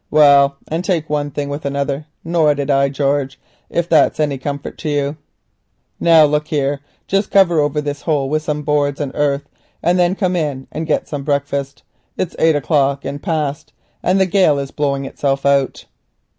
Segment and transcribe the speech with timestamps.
[0.09, 4.79] Well, and take one thing with another, nor did I, George, if that's any comfort
[4.79, 5.15] to you.
[5.99, 9.47] Now look here, just cover over this hole with some boards and earth,
[9.83, 11.83] and then come in and get some breakfast.
[12.17, 13.19] It's past eight o'clock and
[14.19, 15.85] the gale is blowing itself out.